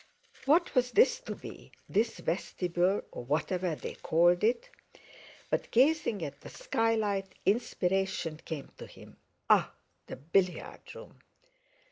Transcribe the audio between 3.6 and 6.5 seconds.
they called it? But gazing at the